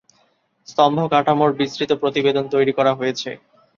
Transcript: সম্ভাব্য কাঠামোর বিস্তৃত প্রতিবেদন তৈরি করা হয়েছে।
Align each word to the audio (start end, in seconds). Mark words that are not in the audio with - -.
সম্ভাব্য 0.67 1.11
কাঠামোর 1.13 1.51
বিস্তৃত 1.59 1.91
প্রতিবেদন 2.01 2.45
তৈরি 2.53 2.73
করা 2.77 2.91
হয়েছে। 2.95 3.29